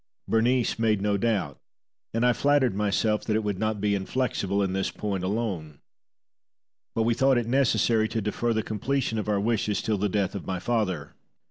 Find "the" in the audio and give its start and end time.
8.51-8.63, 9.99-10.09